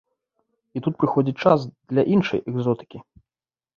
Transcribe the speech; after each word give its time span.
І 0.77 0.81
тут 0.87 0.93
прыходзіць 1.03 1.37
час 1.49 1.67
для 1.93 2.03
іншай 2.15 2.39
экзотыкі. 2.53 2.99